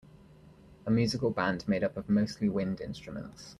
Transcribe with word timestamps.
A 0.87 0.89
musical 0.89 1.29
band 1.29 1.67
made 1.67 1.83
up 1.83 1.95
of 1.95 2.09
mostly 2.09 2.49
wind 2.49 2.81
instruments. 2.81 3.49